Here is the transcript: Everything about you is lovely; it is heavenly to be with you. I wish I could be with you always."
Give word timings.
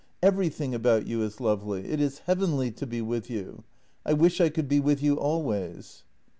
Everything 0.23 0.73
about 0.73 1.05
you 1.05 1.21
is 1.21 1.39
lovely; 1.39 1.85
it 1.87 2.01
is 2.01 2.23
heavenly 2.25 2.71
to 2.71 2.87
be 2.87 3.03
with 3.03 3.29
you. 3.29 3.63
I 4.03 4.13
wish 4.13 4.41
I 4.41 4.49
could 4.49 4.67
be 4.67 4.79
with 4.79 5.03
you 5.03 5.15
always." 5.19 6.05